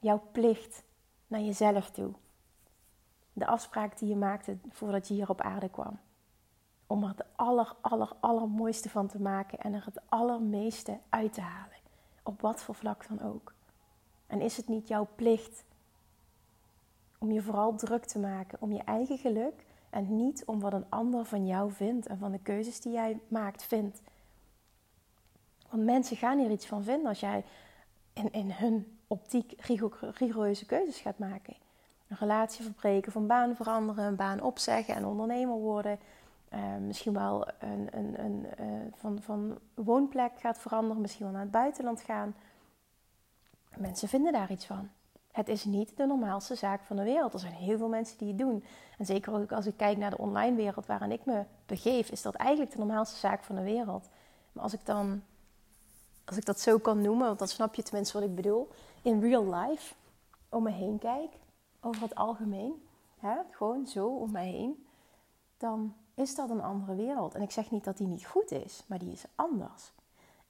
jouw 0.00 0.22
plicht 0.32 0.82
naar 1.26 1.40
jezelf 1.40 1.90
toe? 1.90 2.12
De 3.36 3.46
afspraak 3.46 3.98
die 3.98 4.08
je 4.08 4.16
maakte 4.16 4.56
voordat 4.68 5.08
je 5.08 5.14
hier 5.14 5.28
op 5.28 5.40
aarde 5.40 5.68
kwam. 5.68 5.98
Om 6.86 7.04
er 7.04 7.16
de 7.16 7.24
aller, 7.36 7.74
aller, 7.80 8.12
allermooiste 8.20 8.90
van 8.90 9.06
te 9.06 9.20
maken 9.20 9.58
en 9.58 9.74
er 9.74 9.84
het 9.84 10.00
allermeeste 10.08 10.98
uit 11.08 11.32
te 11.32 11.40
halen. 11.40 11.76
Op 12.22 12.40
wat 12.40 12.62
voor 12.62 12.74
vlak 12.74 13.08
dan 13.08 13.22
ook. 13.22 13.54
En 14.26 14.40
is 14.40 14.56
het 14.56 14.68
niet 14.68 14.88
jouw 14.88 15.08
plicht 15.14 15.64
om 17.18 17.32
je 17.32 17.42
vooral 17.42 17.74
druk 17.74 18.04
te 18.04 18.18
maken 18.18 18.60
om 18.60 18.72
je 18.72 18.82
eigen 18.82 19.18
geluk 19.18 19.64
en 19.90 20.16
niet 20.16 20.44
om 20.44 20.60
wat 20.60 20.72
een 20.72 20.90
ander 20.90 21.24
van 21.24 21.46
jou 21.46 21.72
vindt 21.72 22.06
en 22.06 22.18
van 22.18 22.32
de 22.32 22.38
keuzes 22.38 22.80
die 22.80 22.92
jij 22.92 23.20
maakt 23.28 23.64
vindt? 23.64 24.02
Want 25.70 25.84
mensen 25.84 26.16
gaan 26.16 26.38
hier 26.38 26.50
iets 26.50 26.66
van 26.66 26.84
vinden 26.84 27.06
als 27.06 27.20
jij 27.20 27.44
in, 28.12 28.32
in 28.32 28.50
hun 28.50 28.98
optiek 29.06 29.54
rigoureuze 30.12 30.66
keuzes 30.66 31.00
gaat 31.00 31.18
maken. 31.18 31.56
Een 32.14 32.28
relatie 32.28 32.64
verbreken, 32.64 33.12
van 33.12 33.26
baan 33.26 33.56
veranderen, 33.56 34.04
een 34.04 34.16
baan 34.16 34.40
opzeggen 34.40 34.94
en 34.94 35.04
ondernemer 35.04 35.56
worden. 35.56 35.98
Uh, 36.52 36.60
misschien 36.80 37.12
wel 37.12 37.46
een, 37.58 37.88
een, 37.90 38.24
een 38.24 38.46
uh, 38.60 38.66
van, 38.94 39.22
van 39.22 39.58
woonplek 39.74 40.32
gaat 40.38 40.58
veranderen, 40.58 41.00
misschien 41.00 41.24
wel 41.24 41.32
naar 41.32 41.42
het 41.42 41.50
buitenland 41.50 42.00
gaan. 42.00 42.34
Mensen 43.76 44.08
vinden 44.08 44.32
daar 44.32 44.50
iets 44.50 44.66
van. 44.66 44.88
Het 45.32 45.48
is 45.48 45.64
niet 45.64 45.96
de 45.96 46.06
normaalste 46.06 46.54
zaak 46.54 46.82
van 46.82 46.96
de 46.96 47.02
wereld. 47.02 47.32
Er 47.32 47.38
zijn 47.38 47.52
heel 47.52 47.78
veel 47.78 47.88
mensen 47.88 48.18
die 48.18 48.28
het 48.28 48.38
doen. 48.38 48.64
En 48.98 49.06
zeker 49.06 49.32
ook 49.32 49.52
als 49.52 49.66
ik 49.66 49.76
kijk 49.76 49.96
naar 49.96 50.10
de 50.10 50.18
online 50.18 50.56
wereld 50.56 50.86
waarin 50.86 51.12
ik 51.12 51.24
me 51.24 51.44
begeef, 51.66 52.10
is 52.10 52.22
dat 52.22 52.34
eigenlijk 52.34 52.70
de 52.70 52.78
normaalste 52.78 53.16
zaak 53.16 53.42
van 53.42 53.56
de 53.56 53.62
wereld. 53.62 54.08
Maar 54.52 54.62
als 54.62 54.72
ik 54.72 54.86
dan, 54.86 55.22
als 56.24 56.36
ik 56.36 56.44
dat 56.44 56.60
zo 56.60 56.78
kan 56.78 57.00
noemen, 57.00 57.26
want 57.26 57.38
dan 57.38 57.48
snap 57.48 57.74
je 57.74 57.82
tenminste 57.82 58.18
wat 58.18 58.28
ik 58.28 58.34
bedoel, 58.34 58.68
in 59.02 59.20
real 59.20 59.54
life 59.54 59.94
om 60.48 60.62
me 60.62 60.70
heen 60.70 60.98
kijk, 60.98 61.30
over 61.84 62.02
het 62.02 62.14
algemeen, 62.14 62.86
hè, 63.18 63.36
gewoon 63.50 63.86
zo 63.86 64.06
om 64.06 64.30
mij 64.30 64.50
heen, 64.50 64.86
dan 65.56 65.94
is 66.14 66.34
dat 66.34 66.50
een 66.50 66.62
andere 66.62 66.94
wereld. 66.94 67.34
En 67.34 67.42
ik 67.42 67.50
zeg 67.50 67.70
niet 67.70 67.84
dat 67.84 67.96
die 67.96 68.06
niet 68.06 68.26
goed 68.26 68.50
is, 68.50 68.84
maar 68.86 68.98
die 68.98 69.12
is 69.12 69.24
anders. 69.34 69.92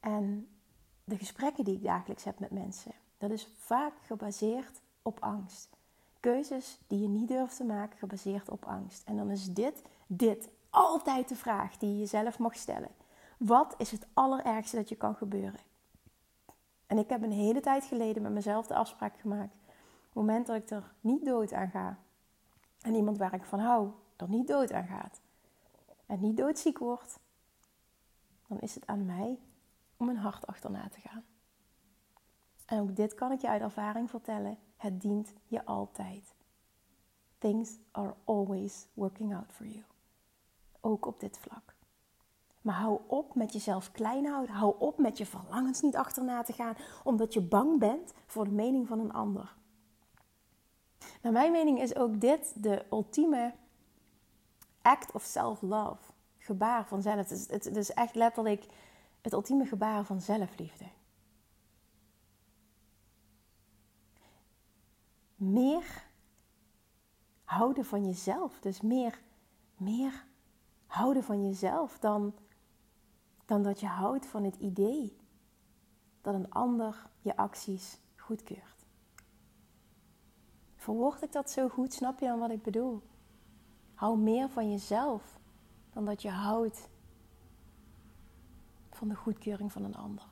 En 0.01 0.49
de 1.05 1.17
gesprekken 1.17 1.65
die 1.65 1.75
ik 1.75 1.83
dagelijks 1.83 2.25
heb 2.25 2.39
met 2.39 2.51
mensen, 2.51 2.93
dat 3.19 3.31
is 3.31 3.49
vaak 3.57 3.93
gebaseerd 4.03 4.81
op 5.03 5.19
angst. 5.21 5.77
Keuzes 6.21 6.79
die 6.87 7.01
je 7.01 7.09
niet 7.09 7.29
durft 7.29 7.57
te 7.57 7.65
maken, 7.65 7.99
gebaseerd 7.99 8.49
op 8.49 8.65
angst. 8.65 9.03
En 9.05 9.17
dan 9.17 9.31
is 9.31 9.53
dit, 9.53 9.83
dit 10.07 10.49
altijd 10.71 11.29
de 11.29 11.37
vraag 11.37 11.77
die 11.77 11.91
je 11.91 11.99
jezelf 11.99 12.39
mag 12.39 12.57
stellen. 12.57 12.91
Wat 13.39 13.75
is 13.79 13.91
het 13.91 14.07
allerergste 14.13 14.77
dat 14.77 14.89
je 14.89 14.97
kan 14.97 15.15
gebeuren? 15.15 15.61
En 16.87 16.99
ik 16.99 17.09
heb 17.09 17.23
een 17.23 17.33
hele 17.33 17.61
tijd 17.61 17.85
geleden 17.85 18.23
met 18.23 18.33
mezelf 18.33 18.67
de 18.67 18.75
afspraak 18.75 19.21
gemaakt. 19.21 19.55
Moment 20.15 20.47
dat 20.47 20.57
ik 20.57 20.71
er 20.71 20.93
niet 21.01 21.25
dood 21.25 21.53
aan 21.53 21.71
ga. 21.71 21.99
En 22.81 22.95
iemand 22.95 23.19
waar 23.19 23.35
ik 23.35 23.45
van 23.45 23.59
hou, 23.59 23.91
er 24.17 24.29
niet 24.29 24.49
dood 24.49 24.73
aan 24.73 24.87
gaat. 24.87 25.21
En 26.07 26.21
niet 26.21 26.37
doodziek 26.37 26.79
wordt. 26.79 27.19
Dan 28.49 28.61
is 28.61 28.75
het 28.75 28.87
aan 28.87 29.05
mij 29.05 29.39
om 29.97 30.07
mijn 30.07 30.19
hart 30.19 30.47
achterna 30.47 30.89
te 30.89 31.01
gaan. 31.01 31.25
En 32.67 32.81
ook 32.81 32.97
dit 32.97 33.15
kan 33.15 33.33
ik 33.33 33.41
je 33.41 33.49
uit 33.49 33.63
ervaring 33.63 34.11
vertellen. 34.11 34.59
Het 34.77 35.01
dient 35.01 35.33
je 35.47 35.65
altijd. 35.65 36.35
Things 37.39 37.79
are 37.91 38.15
always 38.25 38.87
working 38.95 39.35
out 39.35 39.53
for 39.53 39.67
you. 39.67 39.85
Ook 40.81 41.07
op 41.07 41.21
dit 41.21 41.39
vlak. 41.39 41.75
Maar 42.61 42.75
hou 42.75 43.01
op 43.07 43.35
met 43.35 43.53
jezelf 43.53 43.93
klein 43.93 44.27
houden. 44.27 44.55
Hou 44.55 44.75
op 44.79 44.99
met 44.99 45.19
je 45.19 45.27
verlangens 45.27 45.81
niet 45.81 45.97
achterna 45.97 46.43
te 46.43 46.53
gaan, 46.53 46.77
omdat 47.05 47.33
je 47.33 47.41
bang 47.41 47.79
bent 47.79 48.13
voor 48.27 48.45
de 48.45 48.51
mening 48.51 48.89
van 48.89 49.01
een 49.01 49.13
ander. 49.13 49.57
Naar 51.25 51.33
mijn 51.33 51.53
mening 51.53 51.81
is 51.81 51.97
ook 51.97 52.21
dit 52.21 52.63
de 52.63 52.85
ultieme 52.91 53.55
act 54.83 55.13
of 55.13 55.23
self-love. 55.23 56.13
Gebaar 56.39 56.87
van 56.87 57.03
zelf. 57.03 57.29
Het 57.29 57.77
is, 57.77 57.93
echt 57.93 58.15
letterlijk 58.15 58.67
het 59.21 59.33
ultieme 59.33 59.67
gebaar 59.67 60.05
van 60.05 60.21
zelfliefde. 60.21 60.85
meer 65.35 66.07
houden 67.45 67.85
van 67.85 68.07
jezelf. 68.07 68.61
Dus 68.61 68.81
meer, 68.81 69.21
meer 69.77 70.27
houden 70.87 71.23
van 71.23 71.47
jezelf 71.47 71.99
dan, 71.99 72.35
dan 73.45 73.63
dat 73.63 73.81
je 73.81 73.87
houdt 73.87 74.27
van 74.27 74.45
het 74.45 74.57
idee 74.57 75.17
dat 76.21 76.35
een 76.35 76.51
ander 76.51 77.07
je 77.21 77.37
acties 77.37 77.99
goedkeurt. 78.17 78.74
Verwoord 80.85 81.23
ik 81.23 81.33
dat 81.33 81.51
zo 81.51 81.69
goed? 81.69 81.93
Snap 81.93 82.19
je 82.19 82.27
dan 82.27 82.39
wat 82.39 82.51
ik 82.51 82.63
bedoel? 82.63 83.03
Hou 83.95 84.19
meer 84.19 84.49
van 84.49 84.71
jezelf 84.71 85.39
dan 85.93 86.05
dat 86.05 86.23
je 86.23 86.31
houdt 86.31 86.89
van 88.91 89.09
de 89.09 89.15
goedkeuring 89.15 89.73
van 89.73 89.85
een 89.85 89.97
ander. 89.97 90.27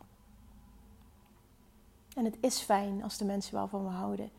En 2.16 2.25
het 2.25 2.37
is 2.40 2.61
fijn 2.61 3.02
als 3.02 3.18
de 3.18 3.25
mensen 3.25 3.54
waarvan 3.54 3.85
we 3.85 3.90
houden 3.90 4.30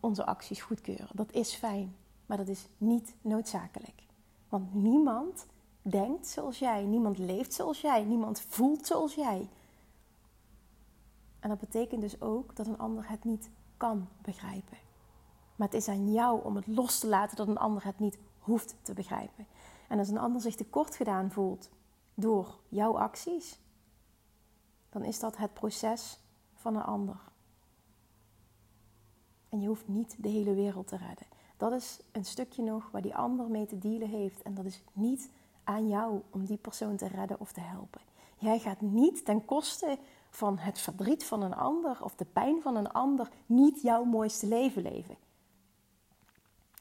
onze 0.00 0.26
acties 0.26 0.60
goedkeuren. 0.60 1.08
Dat 1.12 1.32
is 1.32 1.54
fijn, 1.54 1.96
maar 2.26 2.36
dat 2.36 2.48
is 2.48 2.68
niet 2.78 3.14
noodzakelijk. 3.20 4.02
Want 4.48 4.74
niemand 4.74 5.46
denkt 5.82 6.26
zoals 6.26 6.58
jij, 6.58 6.84
niemand 6.84 7.18
leeft 7.18 7.52
zoals 7.52 7.80
jij, 7.80 8.04
niemand 8.04 8.40
voelt 8.40 8.86
zoals 8.86 9.14
jij. 9.14 9.48
En 11.40 11.48
dat 11.48 11.58
betekent 11.58 12.00
dus 12.00 12.20
ook 12.20 12.56
dat 12.56 12.66
een 12.66 12.78
ander 12.78 13.08
het 13.08 13.24
niet 13.24 13.50
kan 13.76 14.08
begrijpen. 14.22 14.84
Maar 15.56 15.68
het 15.68 15.76
is 15.76 15.88
aan 15.88 16.12
jou 16.12 16.44
om 16.44 16.56
het 16.56 16.66
los 16.66 16.98
te 16.98 17.06
laten 17.06 17.36
dat 17.36 17.48
een 17.48 17.58
ander 17.58 17.84
het 17.84 17.98
niet 17.98 18.18
hoeft 18.38 18.74
te 18.82 18.92
begrijpen. 18.94 19.46
En 19.88 19.98
als 19.98 20.08
een 20.08 20.18
ander 20.18 20.40
zich 20.40 20.54
tekort 20.54 20.96
gedaan 20.96 21.30
voelt 21.30 21.70
door 22.14 22.58
jouw 22.68 22.98
acties, 22.98 23.58
dan 24.90 25.04
is 25.04 25.18
dat 25.18 25.36
het 25.36 25.54
proces 25.54 26.18
van 26.54 26.76
een 26.76 26.82
ander. 26.82 27.16
En 29.48 29.60
je 29.60 29.68
hoeft 29.68 29.88
niet 29.88 30.16
de 30.18 30.28
hele 30.28 30.54
wereld 30.54 30.86
te 30.86 30.96
redden. 30.96 31.26
Dat 31.56 31.72
is 31.72 32.00
een 32.12 32.24
stukje 32.24 32.62
nog 32.62 32.90
waar 32.90 33.02
die 33.02 33.16
ander 33.16 33.50
mee 33.50 33.66
te 33.66 33.78
dealen 33.78 34.08
heeft. 34.08 34.42
En 34.42 34.54
dat 34.54 34.64
is 34.64 34.82
niet 34.92 35.30
aan 35.64 35.88
jou 35.88 36.20
om 36.30 36.44
die 36.44 36.56
persoon 36.56 36.96
te 36.96 37.06
redden 37.06 37.40
of 37.40 37.52
te 37.52 37.60
helpen. 37.60 38.00
Jij 38.38 38.58
gaat 38.58 38.80
niet 38.80 39.24
ten 39.24 39.44
koste 39.44 39.98
van 40.30 40.58
het 40.58 40.78
verdriet 40.78 41.24
van 41.24 41.42
een 41.42 41.54
ander 41.54 42.04
of 42.04 42.14
de 42.14 42.24
pijn 42.24 42.62
van 42.62 42.76
een 42.76 42.92
ander 42.92 43.30
niet 43.46 43.82
jouw 43.82 44.04
mooiste 44.04 44.46
leven 44.46 44.82
leven. 44.82 45.16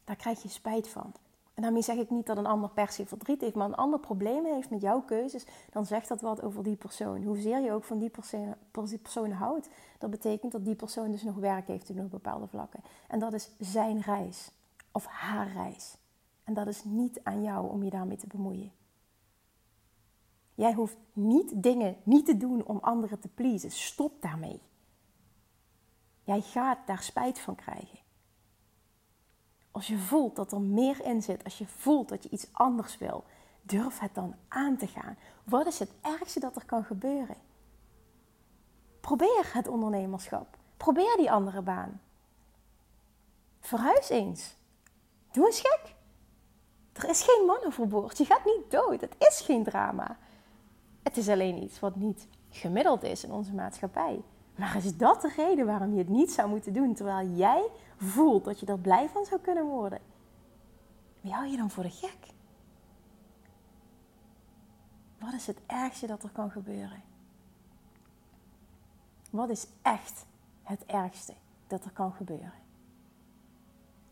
Daar 0.05 0.15
krijg 0.15 0.41
je 0.41 0.49
spijt 0.49 0.87
van. 0.87 1.13
En 1.53 1.61
daarmee 1.61 1.81
zeg 1.81 1.97
ik 1.97 2.09
niet 2.09 2.25
dat 2.25 2.37
een 2.37 2.45
ander 2.45 2.69
per 2.69 2.91
se 2.91 3.05
verdriet 3.05 3.41
heeft, 3.41 3.55
maar 3.55 3.67
een 3.67 3.75
ander 3.75 3.99
probleem 3.99 4.45
heeft 4.45 4.69
met 4.69 4.81
jouw 4.81 5.01
keuzes, 5.01 5.45
dan 5.71 5.85
zegt 5.85 6.07
dat 6.07 6.21
wat 6.21 6.41
over 6.41 6.63
die 6.63 6.75
persoon. 6.75 7.23
Hoezeer 7.23 7.59
je 7.59 7.71
ook 7.71 7.83
van 7.83 7.99
die 7.99 8.09
persoon, 8.09 8.55
persoon 8.71 9.31
houdt, 9.31 9.69
dat 9.97 10.09
betekent 10.09 10.51
dat 10.51 10.65
die 10.65 10.75
persoon 10.75 11.11
dus 11.11 11.23
nog 11.23 11.35
werk 11.35 11.67
heeft 11.67 11.89
op 11.89 12.09
bepaalde 12.09 12.47
vlakken. 12.47 12.79
En 13.07 13.19
dat 13.19 13.33
is 13.33 13.49
zijn 13.59 14.01
reis 14.01 14.51
of 14.91 15.05
haar 15.05 15.51
reis. 15.51 15.97
En 16.43 16.53
dat 16.53 16.67
is 16.67 16.83
niet 16.83 17.19
aan 17.23 17.43
jou 17.43 17.69
om 17.69 17.83
je 17.83 17.89
daarmee 17.89 18.17
te 18.17 18.27
bemoeien. 18.27 18.71
Jij 20.55 20.73
hoeft 20.73 20.97
niet 21.13 21.63
dingen 21.63 21.95
niet 22.03 22.25
te 22.25 22.37
doen 22.37 22.65
om 22.65 22.77
anderen 22.81 23.19
te 23.19 23.27
pleasen. 23.27 23.71
Stop 23.71 24.21
daarmee. 24.21 24.61
Jij 26.23 26.41
gaat 26.41 26.87
daar 26.87 27.03
spijt 27.03 27.39
van 27.39 27.55
krijgen. 27.55 27.99
Als 29.75 29.87
je 29.87 29.97
voelt 29.97 30.35
dat 30.35 30.51
er 30.51 30.61
meer 30.61 31.05
in 31.05 31.21
zit, 31.21 31.43
als 31.43 31.57
je 31.57 31.65
voelt 31.67 32.09
dat 32.09 32.23
je 32.23 32.29
iets 32.29 32.47
anders 32.51 32.97
wil, 32.97 33.23
durf 33.61 33.99
het 33.99 34.15
dan 34.15 34.35
aan 34.47 34.77
te 34.77 34.87
gaan. 34.87 35.17
Wat 35.43 35.65
is 35.65 35.79
het 35.79 35.91
ergste 36.01 36.39
dat 36.39 36.55
er 36.55 36.65
kan 36.65 36.83
gebeuren? 36.83 37.35
Probeer 38.99 39.49
het 39.53 39.67
ondernemerschap. 39.67 40.57
Probeer 40.77 41.15
die 41.17 41.31
andere 41.31 41.61
baan. 41.61 42.01
Verhuis 43.59 44.09
eens. 44.09 44.55
Doe 45.31 45.45
eens 45.45 45.59
gek. 45.59 45.95
Er 46.93 47.09
is 47.09 47.23
geen 47.23 47.45
mannenverboord. 47.45 48.17
Je 48.17 48.25
gaat 48.25 48.45
niet 48.45 48.71
dood. 48.71 49.01
Het 49.01 49.15
is 49.19 49.41
geen 49.41 49.63
drama. 49.63 50.17
Het 51.03 51.17
is 51.17 51.29
alleen 51.29 51.63
iets 51.63 51.79
wat 51.79 51.95
niet 51.95 52.27
gemiddeld 52.49 53.03
is 53.03 53.23
in 53.23 53.31
onze 53.31 53.53
maatschappij. 53.53 54.21
Maar 54.55 54.75
is 54.75 54.97
dat 54.97 55.21
de 55.21 55.33
reden 55.35 55.65
waarom 55.65 55.91
je 55.91 55.97
het 55.97 56.09
niet 56.09 56.31
zou 56.31 56.49
moeten 56.49 56.73
doen 56.73 56.93
terwijl 56.93 57.29
jij 57.29 57.67
voelt 57.97 58.45
dat 58.45 58.59
je 58.59 58.65
er 58.65 58.79
blij 58.79 59.09
van 59.09 59.25
zou 59.25 59.41
kunnen 59.41 59.65
worden? 59.65 59.99
Wie 61.21 61.33
hou 61.33 61.47
je 61.47 61.57
dan 61.57 61.69
voor 61.69 61.83
de 61.83 61.89
gek? 61.89 62.17
Wat 65.19 65.33
is 65.33 65.47
het 65.47 65.59
ergste 65.65 66.07
dat 66.07 66.23
er 66.23 66.29
kan 66.29 66.51
gebeuren? 66.51 67.03
Wat 69.29 69.49
is 69.49 69.67
echt 69.81 70.25
het 70.63 70.85
ergste 70.85 71.33
dat 71.67 71.85
er 71.85 71.91
kan 71.91 72.11
gebeuren? 72.11 72.53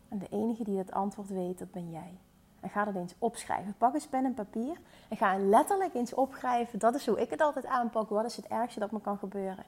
En 0.08 0.18
de 0.18 0.28
enige 0.28 0.64
die 0.64 0.76
dat 0.76 0.92
antwoord 0.92 1.28
weet, 1.28 1.58
dat 1.58 1.70
ben 1.70 1.90
jij. 1.90 2.18
En 2.60 2.70
ga 2.70 2.84
dat 2.84 2.94
eens 2.94 3.14
opschrijven. 3.18 3.74
Pak 3.78 3.94
eens 3.94 4.06
pen 4.06 4.24
en 4.24 4.34
papier 4.34 4.76
en 5.08 5.16
ga 5.16 5.38
letterlijk 5.38 5.94
eens 5.94 6.14
opschrijven. 6.14 6.78
Dat 6.78 6.94
is 6.94 7.06
hoe 7.06 7.20
ik 7.20 7.30
het 7.30 7.40
altijd 7.40 7.66
aanpak. 7.66 8.08
Wat 8.08 8.24
is 8.24 8.36
het 8.36 8.46
ergste 8.46 8.80
dat 8.80 8.90
me 8.90 9.00
kan 9.00 9.18
gebeuren? 9.18 9.64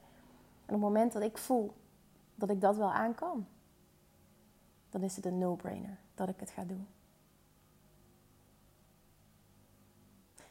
En 0.67 0.75
op 0.75 0.81
het 0.81 0.91
moment 0.91 1.13
dat 1.13 1.23
ik 1.23 1.39
voel 1.39 1.73
dat 2.35 2.51
ik 2.51 2.61
dat 2.61 2.77
wel 2.77 2.93
aan 2.93 3.15
kan, 3.15 3.47
dan 4.91 5.03
is 5.03 5.17
het 5.17 5.27
een 5.27 5.39
no-brainer 5.39 5.99
dat 6.15 6.29
ik 6.29 6.41
het 6.41 6.51
ga 6.51 6.65
doen. 6.65 6.87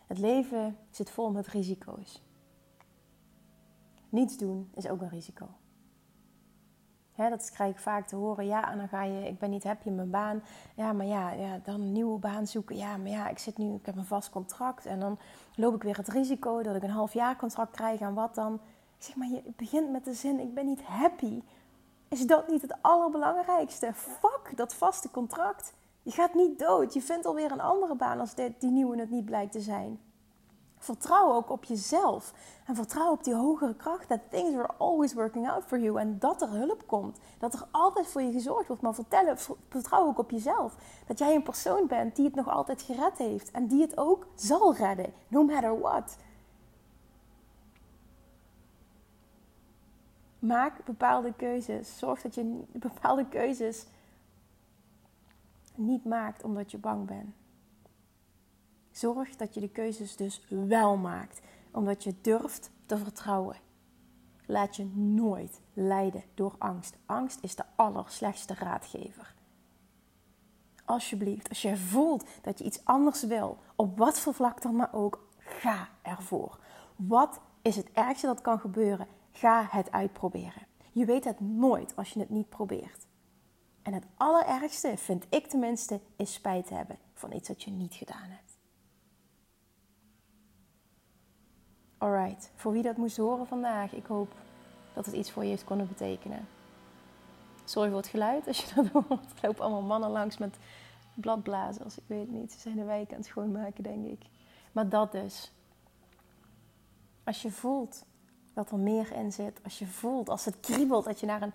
Het 0.07 0.17
leven 0.17 0.77
zit 0.89 1.10
vol 1.10 1.31
met 1.31 1.48
risico's. 1.48 2.24
Niets 4.10 4.38
doen 4.38 4.69
is 4.74 4.88
ook 4.88 5.01
een 5.01 5.10
risico. 5.10 5.48
dat 7.15 7.51
krijg 7.51 7.72
ik 7.72 7.79
vaak 7.79 8.07
te 8.07 8.15
horen. 8.15 8.45
Ja, 8.45 8.72
en 8.72 8.77
dan 8.77 8.88
ga 8.88 9.03
je, 9.03 9.27
ik 9.27 9.39
ben 9.39 9.50
niet 9.50 9.63
happy 9.63 9.88
in 9.88 9.95
mijn 9.95 10.10
baan. 10.10 10.43
Ja, 10.75 10.93
maar 10.93 11.05
ja, 11.05 11.31
ja, 11.31 11.60
dan 11.63 11.81
een 11.81 11.91
nieuwe 11.91 12.19
baan 12.19 12.48
zoeken. 12.48 12.77
Ja, 12.77 12.98
maar 12.98 13.10
ja, 13.10 13.27
ik 13.27 13.38
zit 13.38 13.57
nu, 13.57 13.74
ik 13.74 13.86
heb 13.86 13.95
een 13.95 14.05
vast 14.05 14.29
contract. 14.29 14.86
En 14.86 15.00
dan 15.00 15.19
loop 15.55 15.75
ik 15.75 15.84
weer 15.84 15.98
het 15.98 16.07
risico 16.07 16.63
dat 16.63 16.75
ik 16.75 16.84
een 16.84 16.89
half 16.89 17.13
jaar 17.13 17.36
contract 17.36 17.72
krijg. 17.72 18.00
En 18.00 18.13
wat 18.13 18.36
dan? 18.36 18.60
Zeg 19.05 19.15
maar, 19.15 19.27
je 19.27 19.41
begint 19.55 19.91
met 19.91 20.05
de 20.05 20.13
zin: 20.13 20.39
Ik 20.39 20.53
ben 20.53 20.65
niet 20.65 20.81
happy. 20.81 21.41
Is 22.07 22.27
dat 22.27 22.47
niet 22.47 22.62
het 22.62 22.75
allerbelangrijkste? 22.81 23.93
Fuck 23.93 24.51
dat 24.55 24.74
vaste 24.74 25.12
contract. 25.12 25.74
Je 26.03 26.12
gaat 26.12 26.33
niet 26.33 26.59
dood. 26.59 26.93
Je 26.93 27.01
vindt 27.01 27.25
alweer 27.25 27.51
een 27.51 27.62
andere 27.62 27.95
baan 27.95 28.19
als 28.19 28.35
dit, 28.35 28.62
die 28.62 28.71
nieuwe 28.71 29.00
het 29.00 29.09
niet 29.09 29.25
blijkt 29.25 29.51
te 29.51 29.62
zijn. 29.62 30.00
Vertrouw 30.77 31.33
ook 31.33 31.50
op 31.50 31.63
jezelf. 31.63 32.33
En 32.65 32.75
vertrouw 32.75 33.12
op 33.12 33.24
die 33.24 33.35
hogere 33.35 33.75
kracht. 33.75 34.09
Dat 34.09 34.19
things 34.29 34.55
are 34.55 34.74
always 34.77 35.13
working 35.13 35.50
out 35.50 35.63
for 35.63 35.79
you. 35.79 36.00
En 36.00 36.19
dat 36.19 36.41
er 36.41 36.50
hulp 36.50 36.83
komt. 36.85 37.19
Dat 37.39 37.53
er 37.53 37.67
altijd 37.71 38.07
voor 38.07 38.21
je 38.21 38.31
gezorgd 38.31 38.67
wordt. 38.67 38.81
Maar 38.81 38.93
vertellen, 38.93 39.38
vertrouw 39.69 40.05
ook 40.05 40.17
op 40.17 40.31
jezelf. 40.31 40.75
Dat 41.07 41.19
jij 41.19 41.35
een 41.35 41.43
persoon 41.43 41.88
bent 41.88 42.15
die 42.15 42.25
het 42.25 42.35
nog 42.35 42.50
altijd 42.50 42.81
gered 42.81 43.17
heeft. 43.17 43.51
En 43.51 43.67
die 43.67 43.81
het 43.81 43.97
ook 43.97 44.27
zal 44.35 44.75
redden. 44.75 45.13
No 45.27 45.43
matter 45.43 45.79
what. 45.79 46.17
Maak 50.39 50.86
bepaalde 50.86 51.34
keuzes. 51.34 51.98
Zorg 51.98 52.22
dat 52.22 52.36
je 52.36 52.63
bepaalde 52.74 53.27
keuzes 53.27 53.86
niet 55.75 56.06
maakt 56.06 56.44
omdat 56.44 56.72
je 56.72 56.77
bang 56.77 57.06
bent. 57.06 57.36
Zorg 58.92 59.36
dat 59.36 59.54
je 59.54 59.60
de 59.60 59.70
keuzes 59.70 60.15
dus 60.15 60.46
wel 60.50 60.98
maakt, 60.98 61.42
omdat 61.72 62.04
je 62.04 62.13
durft 62.22 62.72
te 62.86 62.98
vertrouwen. 62.98 63.56
Laat 64.46 64.75
je 64.75 64.86
nooit 64.94 65.62
leiden 65.74 66.24
door 66.34 66.56
angst. 66.58 66.96
Angst 67.06 67.39
is 67.42 67.56
de 67.56 67.63
allerslechtste 67.75 68.54
raadgever. 68.54 69.34
Alsjeblieft, 70.86 71.50
als 71.50 71.62
je 71.62 71.77
voelt 71.77 72.25
dat 72.42 72.58
je 72.58 72.63
iets 72.63 72.86
anders 72.86 73.24
wil, 73.24 73.58
op 73.75 73.98
wat 73.98 74.20
voor 74.20 74.34
vlak 74.34 74.62
dan 74.62 74.75
maar 74.75 74.94
ook, 74.94 75.27
ga 75.38 75.88
ervoor. 76.01 76.60
Wat 76.96 77.39
is 77.62 77.75
het 77.75 77.92
ergste 77.94 78.25
dat 78.25 78.42
kan 78.42 78.60
gebeuren? 78.60 79.08
Ga 79.38 79.68
het 79.70 79.92
uitproberen. 79.92 80.68
Je 80.92 81.06
weet 81.06 81.24
het 81.24 81.39
nooit 81.39 81.96
als 81.96 82.10
je 82.10 82.20
het 82.20 82.30
niet 82.30 82.50
probeert. 82.50 83.08
En 83.82 83.94
het 83.94 84.06
allerergste, 84.18 84.98
vind 84.98 85.25
ik 85.30 85.48
tenminste, 85.48 86.00
is 86.15 86.34
spijt 86.34 86.70
hebben 86.70 86.98
van 87.13 87.34
iets 87.34 87.48
dat 87.48 87.63
je 87.63 87.72
niet 87.72 87.94
gedaan 87.94 88.30
hebt. 88.30 88.58
Alright, 91.98 92.51
voor 92.56 92.72
wie 92.72 92.84
dat 92.84 92.98
moest 92.98 93.18
horen 93.18 93.48
vandaag, 93.48 93.94
ik 93.94 94.06
hoop 94.06 94.34
dat 94.94 95.06
het 95.06 95.15
iets 95.15 95.32
voor 95.32 95.44
je 95.44 95.50
heeft 95.50 95.63
kunnen 95.63 95.88
betekenen. 95.88 96.48
Sorry 97.63 97.89
voor 97.89 97.98
het 97.98 98.08
geluid 98.08 98.48
als 98.48 98.65
je 98.65 98.74
dat 98.75 98.88
hoort. 99.08 99.32
Er 99.32 99.39
lopen 99.42 99.63
allemaal 99.63 99.82
mannen 99.82 100.10
langs 100.10 100.38
met 100.38 100.58
bladblazers. 101.13 101.98
Ik 101.98 102.04
weet 102.08 102.20
het 102.20 102.32
niet. 102.32 102.51
Ze 102.51 102.60
zijn 102.60 102.75
de 102.75 102.84
wijk 102.84 103.10
aan 103.12 103.18
het 103.18 103.25
schoonmaken, 103.25 103.84
denk 103.84 104.06
ik. 104.06 104.22
Maar 104.72 104.89
dat 104.89 105.12
dus. 105.12 105.51
Als 107.24 107.42
je 107.42 107.51
voelt 107.51 108.06
dat 108.55 108.71
er 108.71 108.77
meer 108.77 109.12
in 109.12 109.31
zit. 109.31 109.59
Als 109.63 109.79
je 109.79 109.85
voelt, 109.85 110.29
als 110.29 110.45
het 110.45 110.59
kriebelt, 110.59 111.05
dat 111.05 111.19
je 111.19 111.25
naar 111.25 111.41
een 111.41 111.53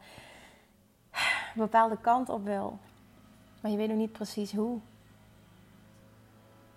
bepaalde 1.54 1.96
kant 2.00 2.28
op 2.28 2.44
wil. 2.44 2.78
Maar 3.60 3.70
je 3.70 3.76
weet 3.76 3.88
nog 3.88 3.96
niet 3.96 4.12
precies 4.12 4.52
hoe. 4.52 4.78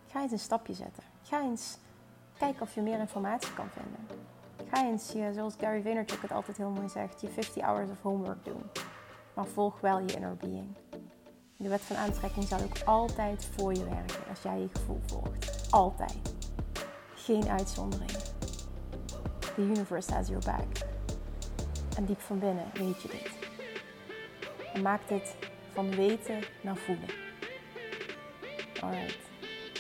Ga 0.08 0.22
eens 0.22 0.32
een 0.32 0.40
stapje 0.40 0.74
zetten. 0.74 1.04
Ga 1.24 1.42
eens 1.42 1.78
kijken 2.38 2.62
of 2.62 2.76
je 2.76 2.82
meer 2.82 3.00
informatie 3.00 3.54
kan 3.54 3.68
vinden. 3.70 4.08
Ga 4.72 4.86
eens, 4.86 5.14
zoals 5.34 5.54
Gary 5.60 5.82
Vaynerchuk 5.82 6.22
het 6.22 6.32
altijd 6.32 6.58
heel 6.58 6.70
mooi 6.70 6.90
zegt, 6.90 7.22
je 7.22 7.30
50 7.30 7.64
hours 7.64 7.90
of 7.90 8.02
homework 8.02 8.46
doen. 8.46 8.64
Maar 9.34 9.46
volg 9.46 9.80
wel 9.80 10.00
je 10.00 10.14
inner 10.14 10.36
being. 10.36 10.76
De 11.58 11.70
wet 11.70 11.82
van 11.82 11.96
aantrekking 11.96 12.48
zal 12.48 12.60
ook 12.60 12.80
altijd 12.86 13.46
voor 13.46 13.74
je 13.74 13.84
werken 13.84 14.30
als 14.30 14.42
jij 14.42 14.60
je 14.60 14.70
gevoel 14.74 15.02
volgt. 15.06 15.72
Altijd. 15.72 16.34
Geen 17.16 17.50
uitzondering. 17.50 18.12
The 19.56 19.62
universe 19.62 20.14
has 20.14 20.28
your 20.28 20.46
back. 20.46 20.86
En 21.98 22.06
diep 22.06 22.22
van 22.22 22.40
binnen 22.40 22.66
weet 22.74 23.02
je 23.02 23.08
dit. 23.08 23.32
En 24.74 24.82
maak 24.82 25.02
dit 25.08 25.36
van 25.74 25.96
weten 25.96 26.40
naar 26.62 26.78
voelen. 26.78 27.10
Alright. 28.82 29.18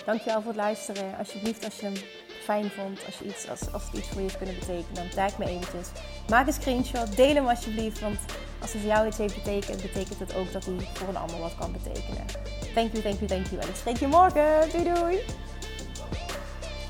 Dankjewel 0.05 0.41
voor 0.41 0.51
het 0.51 0.61
luisteren. 0.61 1.17
Alsjeblieft, 1.17 1.65
als 1.65 1.79
je 1.79 1.85
hem 1.85 1.95
fijn 2.43 2.69
vond, 2.69 3.05
als, 3.05 3.17
je 3.17 3.25
iets, 3.25 3.49
als, 3.49 3.73
als 3.73 3.83
het 3.85 3.93
iets 3.93 4.07
voor 4.07 4.15
je 4.15 4.21
heeft 4.21 4.37
kunnen 4.37 4.55
betekenen, 4.55 4.93
dan 4.93 5.09
tag 5.09 5.37
me 5.37 5.45
eventjes. 5.45 5.87
Maak 6.29 6.47
een 6.47 6.53
screenshot, 6.53 7.15
deel 7.15 7.35
hem 7.35 7.47
alsjeblieft, 7.47 7.99
want 7.99 8.19
als 8.61 8.71
het 8.73 8.81
voor 8.81 8.89
jou 8.89 9.07
iets 9.07 9.17
heeft 9.17 9.35
betekend, 9.35 9.81
betekent 9.81 10.19
het 10.19 10.35
ook 10.35 10.51
dat 10.51 10.65
hij 10.65 10.87
voor 10.93 11.07
een 11.07 11.17
ander 11.17 11.39
wat 11.39 11.55
kan 11.55 11.71
betekenen. 11.71 12.25
Thank 12.73 12.91
you, 12.91 13.03
thank 13.03 13.15
you, 13.15 13.27
thank 13.27 13.45
you. 13.45 13.61
En 13.61 13.67
ik 13.67 13.75
spreek 13.75 13.97
je 13.97 14.07
morgen. 14.07 14.69
Doei 14.71 14.93
doei! 14.93 15.19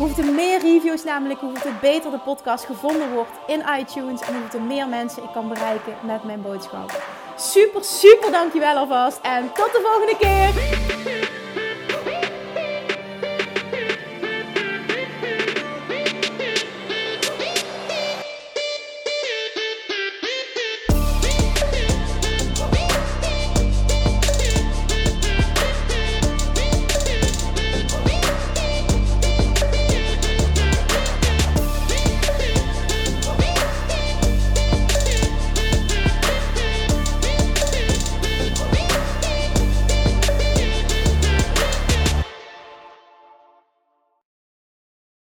Hoeveel 0.00 0.32
meer 0.32 0.60
reviews 0.60 1.04
namelijk, 1.04 1.40
hoeveel 1.40 1.72
beter 1.80 2.10
de 2.10 2.18
podcast 2.18 2.64
gevonden 2.64 3.12
wordt 3.12 3.30
in 3.46 3.62
iTunes 3.78 4.20
en 4.20 4.40
hoeveel 4.40 4.60
meer 4.60 4.88
mensen 4.88 5.22
ik 5.22 5.32
kan 5.32 5.48
bereiken 5.48 5.94
met 6.02 6.24
mijn 6.24 6.42
boodschap. 6.42 7.02
Super, 7.36 7.84
super 7.84 8.30
dankjewel 8.30 8.76
alvast 8.76 9.18
en 9.22 9.52
tot 9.52 9.72
de 9.72 9.80
volgende 9.82 10.16
keer! 10.16 10.79